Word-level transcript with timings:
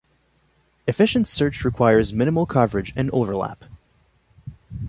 Efficient 0.87 1.27
search 1.27 1.63
requires 1.63 2.11
minimal 2.11 2.47
coverage 2.47 2.91
and 2.95 3.11
overlap. 3.11 3.65